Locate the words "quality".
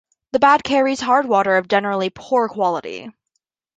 2.49-3.11